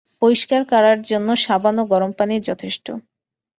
পরিষ্কার 0.21 0.61
করার 0.71 0.97
জন্য 1.09 1.29
সাবান 1.43 1.75
ও 1.79 1.93
গরম 1.93 2.11
পানিই 2.17 2.45
যথেষ্ট। 2.49 2.85